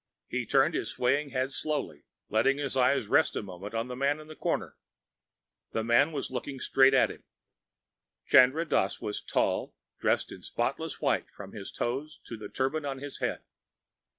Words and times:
He 0.27 0.47
turned 0.47 0.73
his 0.73 0.89
swaying 0.89 1.29
head 1.29 1.51
slowly, 1.51 2.05
letting 2.27 2.57
his 2.57 2.75
eyes 2.75 3.05
rest 3.05 3.35
a 3.35 3.43
moment 3.43 3.75
on 3.75 3.87
the 3.87 3.95
man 3.95 4.19
in 4.19 4.25
the 4.27 4.35
corner. 4.35 4.75
That 5.73 5.83
man 5.83 6.11
was 6.11 6.31
looking 6.31 6.59
straight 6.59 6.95
at 6.95 7.11
him. 7.11 7.23
Chandra 8.25 8.65
Dass 8.65 8.99
was 8.99 9.21
tall, 9.21 9.75
dressed 9.99 10.31
in 10.31 10.41
spotless 10.41 11.01
white 11.01 11.29
from 11.29 11.51
his 11.51 11.69
shoes 11.69 12.19
to 12.25 12.35
the 12.35 12.49
turban 12.49 12.83
on 12.83 12.97
his 12.97 13.19
head. 13.19 13.43